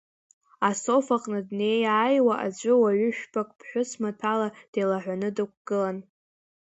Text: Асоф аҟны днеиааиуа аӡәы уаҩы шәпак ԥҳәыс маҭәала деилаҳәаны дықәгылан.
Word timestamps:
Асоф 0.69 1.05
аҟны 1.15 1.39
днеиааиуа 1.47 2.35
аӡәы 2.45 2.73
уаҩы 2.81 3.09
шәпак 3.17 3.49
ԥҳәыс 3.57 3.91
маҭәала 4.01 4.47
деилаҳәаны 4.71 5.29
дықәгылан. 5.35 5.97